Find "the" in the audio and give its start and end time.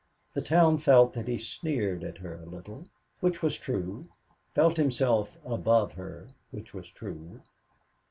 0.33-0.41